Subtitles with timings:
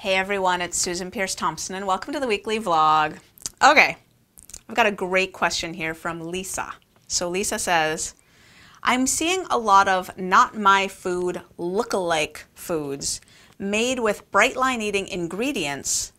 [0.00, 3.18] Hey everyone, it's Susan Peirce Thompson, and welcome to the weekly vlog.
[3.60, 3.96] Okay,
[4.68, 6.72] I've got a great question here from Lisa.
[7.08, 8.14] So, Lisa says,
[8.80, 13.20] I'm seeing a lot of not my food look-alike foods
[13.58, 16.12] made with Brightline eating ingredients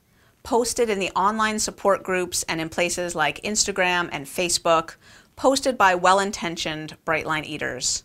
[0.43, 4.96] posted in the online support groups and in places like Instagram and Facebook,
[5.38, 8.04] posted by well intentioned Brightline eaters.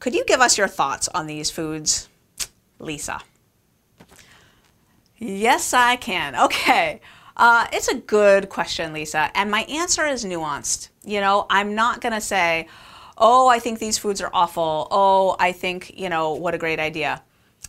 [0.00, 2.10] Could you give us your thoughts on these foods?
[2.78, 3.22] Lisa.
[5.24, 6.36] Yes, I can.
[6.36, 7.00] Okay.
[7.34, 9.30] Uh, it's a good question, Lisa.
[9.34, 10.90] And my answer is nuanced.
[11.02, 12.68] You know, I'm not going to say,
[13.16, 14.86] oh, I think these foods are awful.
[14.90, 17.22] Oh, I think, you know, what a great idea.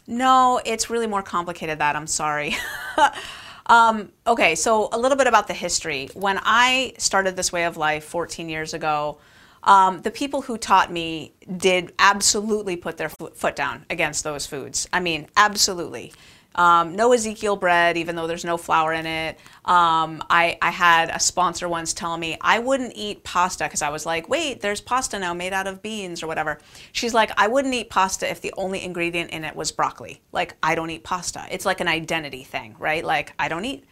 [0.06, 1.96] No, it's really more complicated than that.
[1.96, 2.58] I'm sorry.
[3.68, 6.10] um, okay, so a little bit about the history.
[6.14, 9.18] When I started this way of life 14 years ago,
[9.64, 14.90] um, the people who taught me did absolutely put their foot down against those foods.
[14.92, 16.12] I mean, absolutely.
[16.56, 19.38] Um, no Ezekiel bread, even though there's no flour in it.
[19.66, 23.90] Um, I, I, had a sponsor once tell me I wouldn't eat pasta because I
[23.90, 26.60] was like, wait, there's pasta now made out of beans or whatever.
[26.94, 30.22] She's like, I wouldn't eat pasta if the only ingredient in it was broccoli.
[30.32, 31.46] Like, I don't eat pasta.
[31.52, 33.04] It's like an identity thing, right?
[33.04, 33.84] Like, I don't eat.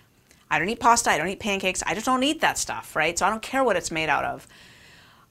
[0.49, 1.09] I don't eat pasta.
[1.09, 1.83] I don't eat pancakes.
[1.85, 3.19] I just don't eat that stuff, right?
[3.19, 4.47] So I don't care what it's made out of.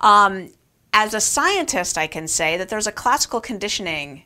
[0.00, 0.50] Um,
[0.92, 4.24] as a scientist, I can say that there's a classical conditioning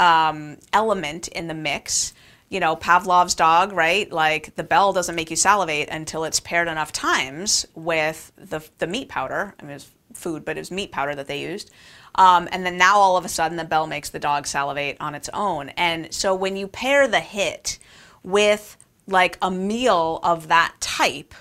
[0.00, 2.14] um, element in the mix
[2.48, 4.10] you know, Pavlov's dog, right?
[4.10, 8.86] Like the bell doesn't make you salivate until it's paired enough times with the, the
[8.86, 9.54] meat powder.
[9.58, 11.70] I mean, it was food, but it was meat powder that they used.
[12.14, 15.14] Um, and then now all of a sudden the bell makes the dog salivate on
[15.14, 15.68] its own.
[15.70, 17.78] And so when you pair the hit
[18.22, 21.34] with like a meal of that type,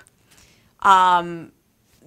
[0.81, 1.51] um,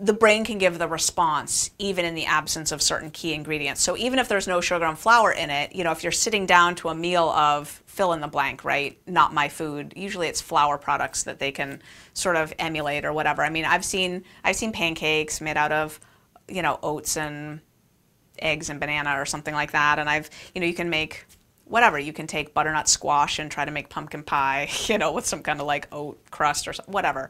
[0.02, 3.82] the brain can give the response even in the absence of certain key ingredients.
[3.82, 6.46] So even if there's no sugar and flour in it, you know, if you're sitting
[6.46, 8.98] down to a meal of fill in the blank, right?
[9.06, 9.92] Not my food.
[9.94, 11.82] Usually it's flour products that they can
[12.14, 13.42] sort of emulate or whatever.
[13.42, 16.00] I mean, I've seen I've seen pancakes made out of,
[16.48, 17.60] you know, oats and
[18.38, 21.26] eggs and banana or something like that, and I've, you know, you can make
[21.66, 21.98] whatever.
[21.98, 25.42] You can take butternut squash and try to make pumpkin pie, you know, with some
[25.42, 27.28] kind of like oat crust or whatever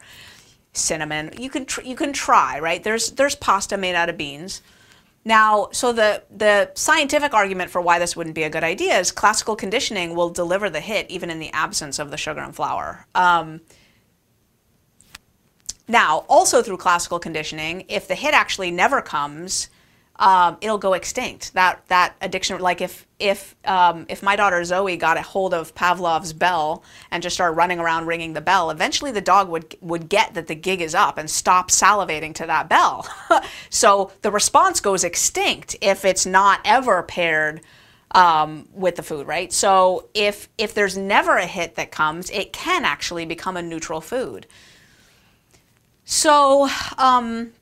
[0.73, 1.31] cinnamon.
[1.39, 2.83] You can you can try, right?
[2.83, 4.63] There's there's pasta made out of beans.
[5.25, 9.13] Now, so the the scientific argument for why this wouldn't be a good idea is
[9.13, 13.07] classical conditioning will deliver the hit even in the absence of the sugar and flour.
[13.15, 13.61] Um,
[15.89, 19.69] now, also through classical conditioning, if the hit actually never comes,
[20.21, 21.55] um, it'll go extinct.
[21.55, 25.75] That that addiction, like if if um, if my daughter Zoe got a hold of
[25.75, 30.11] Pavlov's bell and just started running around ringing the bell, eventually the dog would would
[30.11, 33.09] get that the gig is up and stop salivating to that bell.
[33.71, 37.63] so the response goes extinct if it's not ever paired
[38.11, 39.51] um, with the food, right?
[39.51, 44.03] So if if there's never a hit that comes, it can actually become a neutral
[44.03, 44.47] food.
[46.05, 47.53] So um,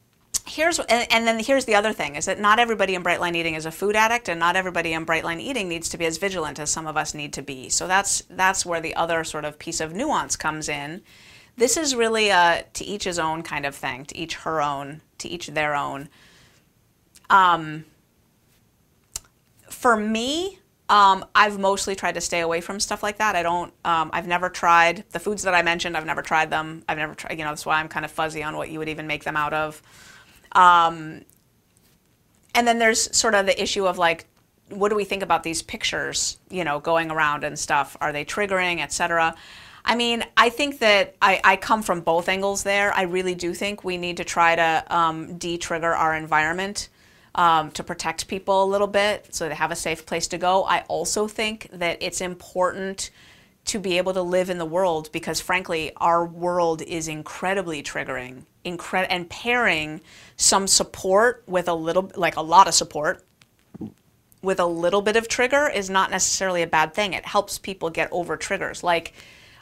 [0.48, 3.66] here's and, then here's the other thing is that not everybody in Brightline Eating is
[3.66, 6.70] a food addict, and not everybody in Brightline Eating needs to be as vigilant as
[6.70, 7.69] some of us need to be.
[7.69, 11.03] So that's that's where the other sort of piece of nuance comes in.
[11.56, 15.00] This is really a to each his own kind of thing, to each her own,
[15.19, 16.09] to each their own.
[17.30, 17.84] Um,
[19.69, 23.36] for me, um, I've mostly tried to stay away from stuff like that.
[23.36, 23.72] I don't.
[23.84, 25.97] Um, I've never tried the foods that I mentioned.
[25.97, 26.84] I've never tried them.
[26.88, 27.38] I've never tried.
[27.38, 29.36] You know, that's why I'm kind of fuzzy on what you would even make them
[29.36, 29.82] out of.
[30.53, 31.25] Um,
[32.54, 34.26] and then there's sort of the issue of like,
[34.70, 37.97] what do we think about these pictures, you know, going around and stuff?
[38.00, 39.34] Are they triggering, etc.?
[39.84, 42.92] I mean, I think that I, I, come from both angles there.
[42.92, 46.91] I really do think we need to try to um, de-trigger our environment
[47.34, 50.65] um, to protect people a little bit so they have a safe place to go.
[50.65, 53.10] I also think that it's important
[53.69, 58.43] to be able to live in the world because frankly our world is incredibly triggering
[58.65, 60.01] incre- and pairing
[60.37, 63.25] some support with a little like a lot of support
[64.43, 67.12] with a little bit of trigger is not necessarily a bad thing.
[67.12, 68.83] It helps people get over triggers.
[68.83, 69.12] Like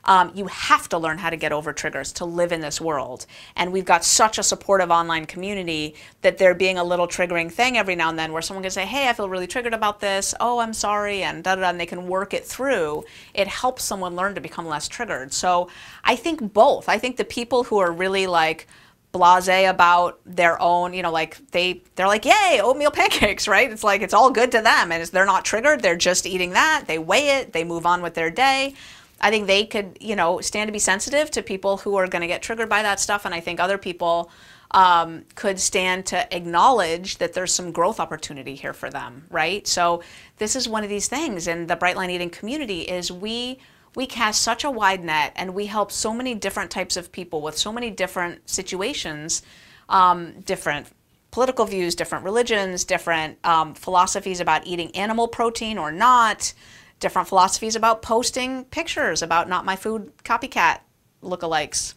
[0.06, 3.26] um, you have to learn how to get over triggers to live in this world.
[3.56, 7.76] And we've got such a supportive online community that there being a little triggering thing
[7.76, 10.34] every now and then where someone can say, hey, I feel really triggered about this.
[10.40, 11.22] Oh, I'm sorry.
[11.22, 11.70] And da da da.
[11.70, 13.04] And they can work it through.
[13.34, 15.32] It helps someone learn to become less triggered.
[15.32, 15.68] So
[16.04, 16.88] I think both.
[16.88, 18.66] I think the people who are really like,
[19.12, 23.70] blase about their own, you know, like they they're like, "Yay, oatmeal pancakes," right?
[23.70, 25.80] It's like it's all good to them and they're not triggered.
[25.80, 26.84] They're just eating that.
[26.86, 28.74] They weigh it, they move on with their day.
[29.20, 32.20] I think they could, you know, stand to be sensitive to people who are going
[32.20, 33.24] to get triggered by that stuff.
[33.24, 34.30] And I think other people
[34.72, 39.66] um, could stand to acknowledge that there's some growth opportunity here for them, right?
[39.66, 40.02] So
[40.36, 41.48] this is one of these things.
[41.48, 43.58] And the Brightline Eating community is we
[43.94, 47.40] we cast such a wide net and we help so many different types of people
[47.40, 49.42] with so many different situations,
[49.88, 50.86] um, different
[51.30, 56.52] political views, different religions, different um, philosophies about eating animal protein or not,
[57.00, 60.80] different philosophies about posting pictures about not my food copycat
[61.22, 61.94] lookalikes.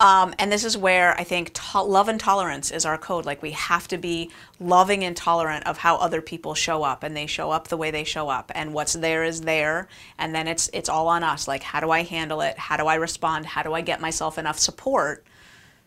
[0.00, 3.26] Um, and this is where I think love and tolerance is our code.
[3.26, 7.14] Like we have to be loving and tolerant of how other people show up, and
[7.14, 9.88] they show up the way they show up, and what's there is there,
[10.18, 11.46] and then it's it's all on us.
[11.46, 12.58] Like how do I handle it?
[12.58, 13.44] How do I respond?
[13.44, 15.26] How do I get myself enough support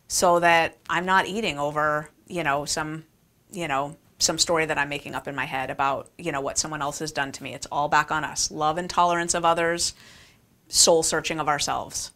[0.08, 3.06] so that I'm not eating over you know some
[3.52, 6.58] you know some story that I'm making up in my head about you know what
[6.58, 7.54] someone else has done to me.
[7.54, 8.52] It's all back on us.
[8.52, 9.94] Love and tolerance of others,
[10.68, 12.12] soul searching of ourselves.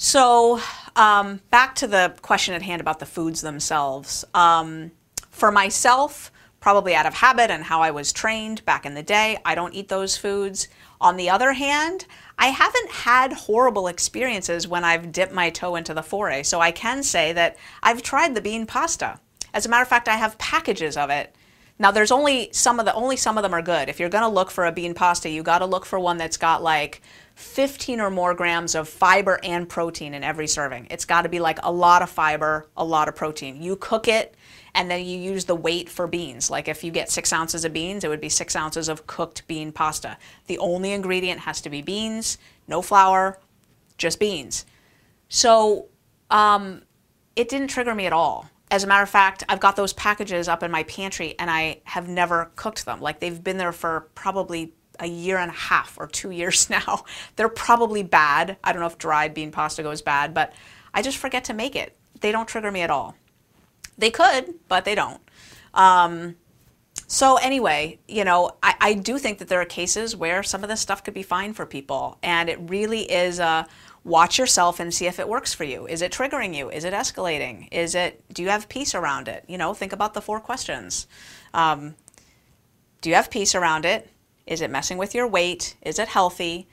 [0.00, 0.60] So,
[0.94, 4.24] um, back to the question at hand about the foods themselves.
[4.32, 4.92] Um,
[5.30, 6.30] for myself,
[6.60, 9.74] probably out of habit and how I was trained back in the day, I don't
[9.74, 10.68] eat those foods.
[11.00, 12.06] On the other hand,
[12.38, 16.44] I haven't had horrible experiences when I've dipped my toe into the foray.
[16.44, 19.20] So I can say that I've tried the bean pasta.
[19.54, 21.34] As a matter of fact, I have packages of it.
[21.78, 23.88] Now there's only some of the only some of them are good.
[23.88, 26.16] If you're going to look for a bean pasta, you got to look for one
[26.16, 27.02] that's got like
[27.36, 30.88] 15 or more grams of fiber and protein in every serving.
[30.90, 33.62] It's got to be like a lot of fiber, a lot of protein.
[33.62, 34.34] You cook it
[34.74, 36.50] and then you use the weight for beans.
[36.50, 39.46] Like if you get six ounces of beans, it would be six ounces of cooked
[39.46, 40.18] bean pasta.
[40.48, 43.38] The only ingredient has to be beans, no flour,
[43.98, 44.66] just beans.
[45.28, 45.86] So
[46.28, 46.82] um,
[47.36, 48.50] it didn't trigger me at all.
[48.70, 51.80] As a matter of fact, I've got those packages up in my pantry and I
[51.84, 53.00] have never cooked them.
[53.00, 57.04] Like they've been there for probably a year and a half or two years now.
[57.36, 58.56] They're probably bad.
[58.62, 60.52] I don't know if dried bean pasta goes bad, but
[60.92, 61.96] I just forget to make it.
[62.20, 63.14] They don't trigger me at all.
[63.96, 65.20] They could, but they don't.
[65.74, 66.36] Um,
[67.06, 70.68] so anyway, you know, I, I, do think that there are cases where some of
[70.68, 73.66] this stuff could be fine for people, and it really is a
[74.04, 75.86] watch yourself and see if it works for you.
[75.86, 76.70] Is it triggering you?
[76.70, 77.68] Is it escalating?
[77.72, 78.22] Is it?
[78.32, 79.44] Do you have peace around it?
[79.48, 81.06] You know, think about the four questions.
[81.54, 81.94] Um,
[83.00, 84.10] do you have peace around it?
[84.46, 85.76] Is it messing with your weight?
[85.82, 86.66] Is it healthy?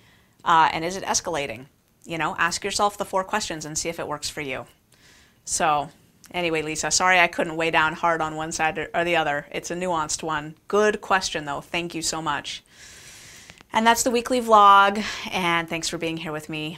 [0.44, 1.66] Uh, and is it escalating?
[2.06, 4.66] You know, ask yourself the four questions and see if it works for you.
[5.44, 5.90] So,
[6.32, 9.48] anyway, Lisa, sorry I couldn't weigh down hard on one side or the other.
[9.52, 10.56] It's a nuanced one.
[10.68, 11.62] Good question, though.
[11.62, 12.64] Thank you so much.
[13.74, 15.04] And that's the weekly vlog.
[15.32, 16.78] And thanks for being here with me.